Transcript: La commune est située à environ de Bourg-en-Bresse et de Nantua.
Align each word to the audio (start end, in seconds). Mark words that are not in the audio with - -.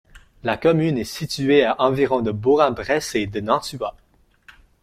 La 0.41 0.57
commune 0.57 0.97
est 0.97 1.03
située 1.03 1.63
à 1.63 1.79
environ 1.79 2.21
de 2.23 2.31
Bourg-en-Bresse 2.31 3.13
et 3.13 3.27
de 3.27 3.39
Nantua. 3.39 3.95